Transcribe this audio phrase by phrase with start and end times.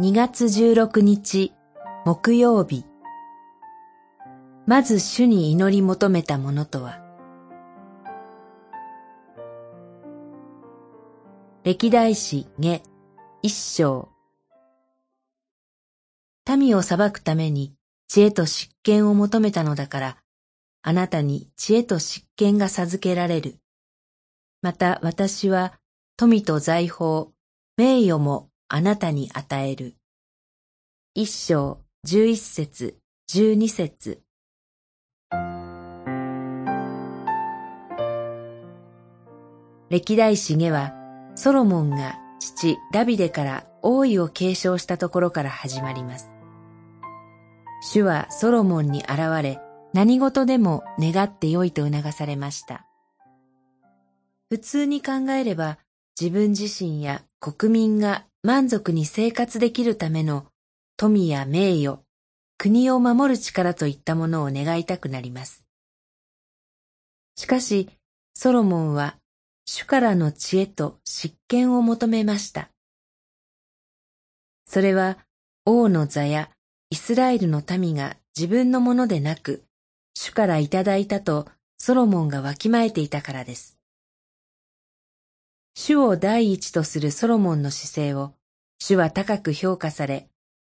[0.00, 1.52] 2月16日
[2.06, 2.84] 木曜日。
[4.64, 7.00] まず主に祈り求めたものとは？
[11.64, 12.80] 歴代史下
[13.42, 14.08] 一章。
[16.46, 17.74] 民を裁くために
[18.06, 20.16] 知恵と執権を求めたのだから
[20.80, 23.56] あなたに知恵と執権が授けられる。
[24.62, 25.72] また私は
[26.16, 27.26] 富と財宝、
[27.76, 29.94] 名誉もあなたに与える。
[31.14, 34.20] 一章十一節十二節
[39.88, 40.92] 歴代史下は
[41.34, 46.30] ソロモンが父ダビデから王位を継承したところから始まります。
[47.80, 49.62] 主はソロモンに現れ
[49.94, 52.84] 何事でも願ってよいと促されました。
[54.50, 55.78] 普通に考えれば
[56.20, 60.46] 自分自身や国民が満足に生活できるための
[60.96, 61.98] 富や名誉、
[62.56, 65.66] 国を守る力といったものを願いたくなります。
[67.36, 67.90] しかし、
[68.32, 69.18] ソロモンは
[69.66, 72.70] 主からの知恵と執権を求めました。
[74.66, 75.18] それは
[75.66, 76.48] 王の座や
[76.88, 79.62] イスラエルの民が自分のものでなく、
[80.14, 83.78] 主からいただいたとソロモンがわきまえていたからです。
[85.80, 88.37] 主を第一とするソロモンの姿勢を、
[88.78, 90.28] 主は高く評価され、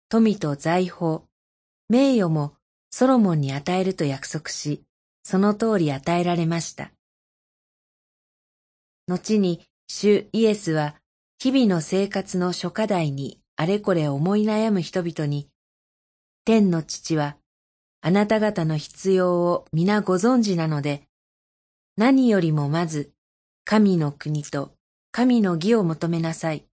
[0.10, 1.22] 富と財宝、
[1.90, 2.56] 名誉も
[2.92, 4.84] ソロモンに与えると約束し、
[5.24, 6.92] その通り与えられました。
[9.08, 10.96] 後に主イエスは
[11.40, 15.50] 日々の生活の諸課題にあれこれ思い悩む人々に、
[16.46, 17.38] 天の父は
[18.02, 21.04] あなた方の必要を皆ご存知なので、
[21.98, 23.12] 何よりもまず
[23.66, 24.74] 神の国と
[25.12, 26.69] 神の義を求めなさい。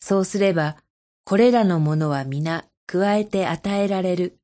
[0.00, 0.76] そうすれば、
[1.24, 4.38] これらのものは皆加えて与えられる。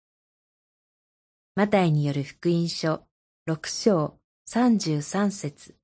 [1.54, 3.02] マタイによる福音書
[3.46, 5.74] 六章三十三節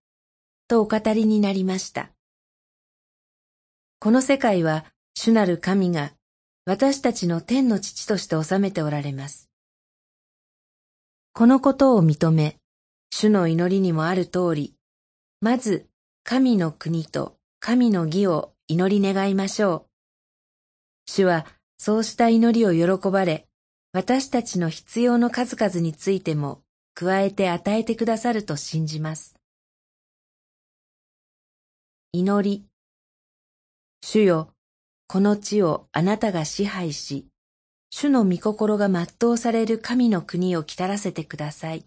[0.68, 2.12] とお語りになりました。
[3.98, 4.84] この世界は
[5.14, 6.12] 主なる神が
[6.64, 9.48] 私たちの天の父として治めておられます。
[11.32, 12.58] このことを認め、
[13.10, 14.74] 主の祈りにもある通り、
[15.40, 15.88] まず
[16.24, 19.86] 神の国と神の義を祈り願いましょ
[21.06, 21.12] う。
[21.12, 21.44] 主は
[21.76, 23.46] そうした祈りを喜ばれ、
[23.92, 26.62] 私たちの必要の数々についても
[26.94, 29.36] 加えて与えてくださると信じます。
[32.12, 32.64] 祈り。
[34.02, 34.54] 主よ、
[35.06, 37.26] この地をあなたが支配し、
[37.90, 41.84] 主の御心が全うされる神の国を来たらせてください。